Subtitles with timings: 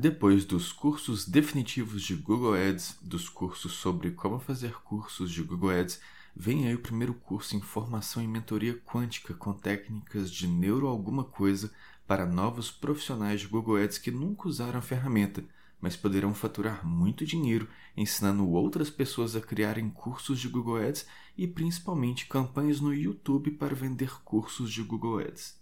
[0.00, 5.78] Depois dos cursos definitivos de Google Ads, dos cursos sobre como fazer cursos de Google
[5.78, 6.00] Ads,
[6.34, 11.22] vem aí o primeiro curso em formação em mentoria quântica com técnicas de neuro alguma
[11.22, 11.70] coisa
[12.06, 15.44] para novos profissionais de Google Ads que nunca usaram a ferramenta,
[15.78, 21.04] mas poderão faturar muito dinheiro ensinando outras pessoas a criarem cursos de Google Ads
[21.36, 25.60] e principalmente campanhas no YouTube para vender cursos de Google Ads.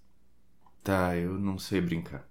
[0.84, 2.30] Tá, eu não sei brincar.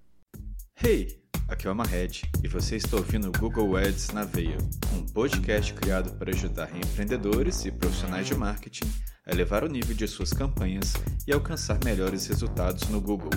[0.81, 1.26] Hey!
[1.49, 4.57] Aqui é o Mahed e você está ouvindo o Google Ads na Veia,
[4.93, 8.83] um podcast criado para ajudar empreendedores e profissionais de marketing
[9.25, 10.93] a elevar o nível de suas campanhas
[11.25, 13.29] e alcançar melhores resultados no Google.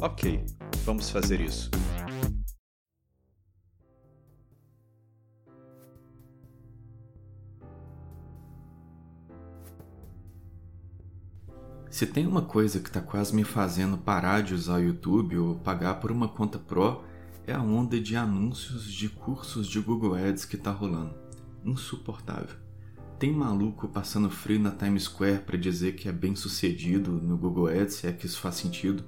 [0.00, 0.44] Ok,
[0.84, 1.70] vamos fazer isso.
[11.88, 15.54] Se tem uma coisa que está quase me fazendo parar de usar o YouTube ou
[15.54, 17.04] pagar por uma conta Pro,
[17.48, 21.14] é a onda de anúncios de cursos de Google Ads que tá rolando.
[21.64, 22.54] Insuportável.
[23.18, 27.68] Tem maluco passando frio na Times Square para dizer que é bem sucedido no Google
[27.68, 29.02] Ads, se é que isso faz sentido.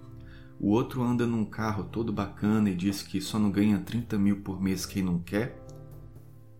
[0.58, 4.40] O outro anda num carro todo bacana e diz que só não ganha 30 mil
[4.40, 5.62] por mês quem não quer.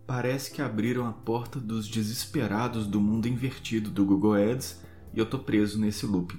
[0.06, 4.82] Parece que abriram a porta dos desesperados do mundo invertido do Google Ads
[5.14, 6.38] e eu tô preso nesse loop.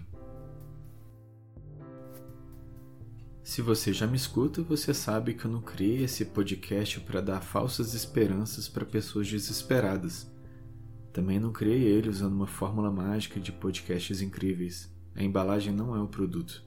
[3.52, 7.42] Se você já me escuta, você sabe que eu não criei esse podcast para dar
[7.42, 10.32] falsas esperanças para pessoas desesperadas.
[11.12, 14.90] Também não criei ele usando uma fórmula mágica de podcasts incríveis.
[15.14, 16.64] A embalagem não é o produto.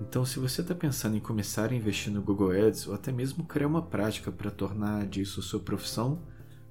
[0.00, 3.44] Então, se você está pensando em começar a investir no Google Ads ou até mesmo
[3.44, 6.26] criar uma prática para tornar disso sua profissão,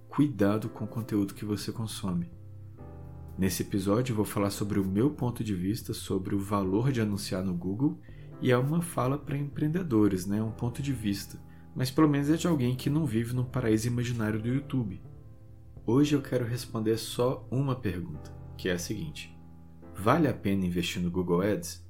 [0.09, 2.29] cuidado com o conteúdo que você consome.
[3.37, 7.41] Nesse episódio, vou falar sobre o meu ponto de vista sobre o valor de anunciar
[7.41, 7.97] no Google
[8.41, 10.41] e é uma fala para empreendedores, né?
[10.41, 11.39] um ponto de vista,
[11.75, 15.01] mas pelo menos é de alguém que não vive no paraíso imaginário do YouTube.
[15.85, 19.37] Hoje eu quero responder só uma pergunta, que é a seguinte:
[19.95, 21.85] vale a pena investir no Google Ads?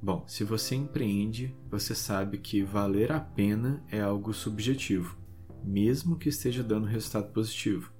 [0.00, 5.18] Bom, se você empreende, você sabe que valer a pena é algo subjetivo,
[5.64, 7.92] mesmo que esteja dando resultado positivo.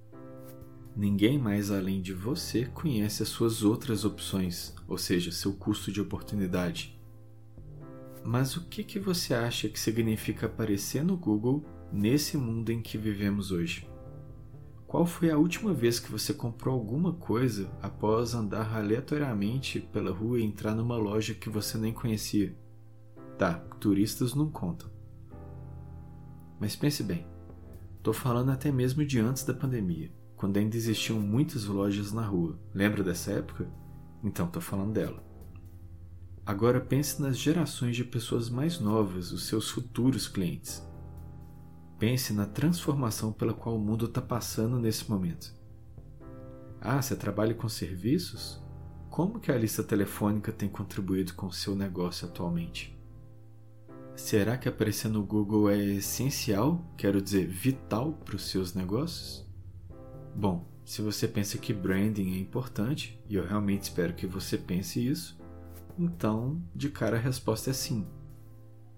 [0.97, 6.00] Ninguém mais além de você conhece as suas outras opções, ou seja, seu custo de
[6.00, 6.97] oportunidade.
[8.31, 12.99] Mas o que, que você acha que significa aparecer no Google nesse mundo em que
[12.99, 13.89] vivemos hoje?
[14.87, 20.38] Qual foi a última vez que você comprou alguma coisa após andar aleatoriamente pela rua
[20.38, 22.55] e entrar numa loja que você nem conhecia?
[23.38, 24.91] Tá, turistas não contam.
[26.61, 27.27] Mas pense bem,
[27.97, 32.61] estou falando até mesmo de antes da pandemia, quando ainda existiam muitas lojas na rua.
[32.75, 33.72] Lembra dessa época?
[34.22, 35.28] Então estou falando dela.
[36.48, 40.82] Agora pense nas gerações de pessoas mais novas, os seus futuros clientes.
[41.98, 45.54] Pense na transformação pela qual o mundo está passando nesse momento.
[46.81, 48.64] Ah, você trabalha com serviços?
[49.10, 52.98] Como que a lista telefônica tem contribuído com o seu negócio atualmente?
[54.16, 59.47] Será que aparecer no Google é essencial, quero dizer, vital para os seus negócios?
[60.34, 65.06] Bom, se você pensa que branding é importante, e eu realmente espero que você pense
[65.06, 65.38] isso,
[65.98, 68.06] então, de cara a resposta é sim.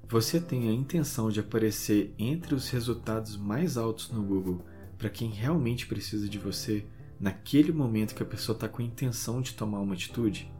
[0.06, 4.64] Você tem a intenção de aparecer entre os resultados mais altos no Google
[4.98, 6.84] para quem realmente precisa de você
[7.18, 10.52] naquele momento que a pessoa está com a intenção de tomar uma atitude?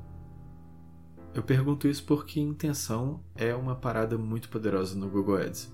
[1.34, 5.70] Eu pergunto isso porque intenção é uma parada muito poderosa no Google Ads.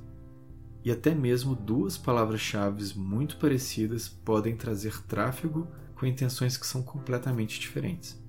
[0.85, 7.61] E até mesmo duas palavras-chave muito parecidas podem trazer tráfego com intenções que são completamente
[7.61, 8.26] diferentes.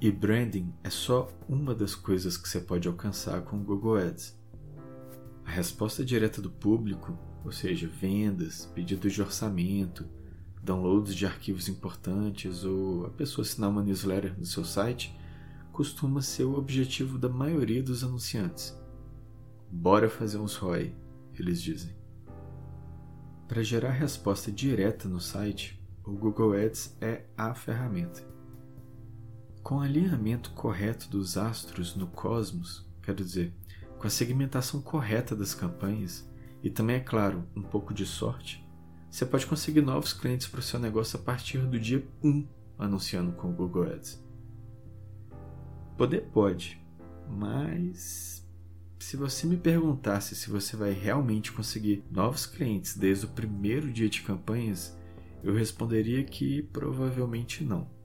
[0.00, 4.38] E branding é só uma das coisas que você pode alcançar com o Google Ads.
[5.44, 10.06] A resposta direta do público, ou seja, vendas, pedidos de orçamento,
[10.62, 15.18] downloads de arquivos importantes ou a pessoa assinar uma newsletter no seu site,
[15.72, 18.78] costuma ser o objetivo da maioria dos anunciantes.
[19.68, 20.94] Bora fazer uns ROI,
[21.36, 21.96] eles dizem.
[23.48, 28.37] Para gerar resposta direta no site, o Google Ads é a ferramenta.
[29.68, 33.52] Com o alinhamento correto dos astros no cosmos, quero dizer,
[33.98, 36.26] com a segmentação correta das campanhas
[36.62, 38.66] e também, é claro, um pouco de sorte,
[39.10, 42.48] você pode conseguir novos clientes para o seu negócio a partir do dia 1
[42.78, 44.24] anunciando com o Google Ads.
[45.98, 46.82] Poder pode,
[47.28, 48.42] mas
[48.98, 54.08] se você me perguntasse se você vai realmente conseguir novos clientes desde o primeiro dia
[54.08, 54.98] de campanhas,
[55.44, 57.97] eu responderia que provavelmente não.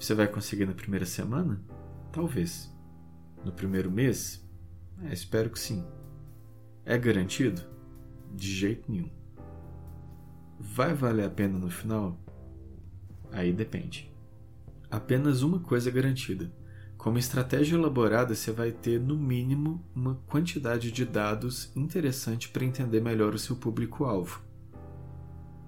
[0.00, 1.62] Você vai conseguir na primeira semana?
[2.10, 2.74] Talvez.
[3.44, 4.42] No primeiro mês?
[5.02, 5.84] É, espero que sim.
[6.86, 7.62] É garantido?
[8.34, 9.10] De jeito nenhum.
[10.58, 12.18] Vai valer a pena no final?
[13.30, 14.10] Aí depende.
[14.90, 16.50] Apenas uma coisa é garantida.
[16.96, 23.02] Como estratégia elaborada, você vai ter, no mínimo, uma quantidade de dados interessante para entender
[23.02, 24.42] melhor o seu público-alvo.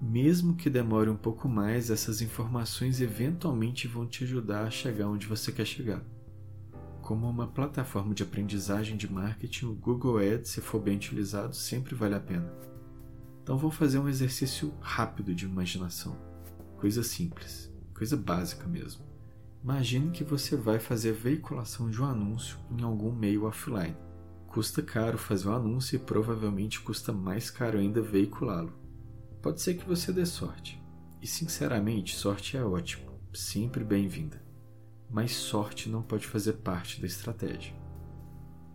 [0.04, 5.28] Mesmo que demore um pouco mais, essas informações eventualmente vão te ajudar a chegar onde
[5.28, 6.02] você quer chegar.
[7.00, 11.94] Como uma plataforma de aprendizagem de marketing, o Google Ads, se for bem utilizado, sempre
[11.94, 12.52] vale a pena.
[13.44, 16.18] Então vou fazer um exercício rápido de imaginação.
[16.78, 19.04] Coisa simples, coisa básica mesmo.
[19.62, 23.96] Imagine que você vai fazer a veiculação de um anúncio em algum meio offline.
[24.48, 28.81] Custa caro fazer um anúncio e provavelmente custa mais caro ainda veiculá-lo.
[29.42, 30.80] Pode ser que você dê sorte.
[31.20, 34.40] E sinceramente, sorte é ótimo, sempre bem-vinda.
[35.10, 37.74] Mas sorte não pode fazer parte da estratégia.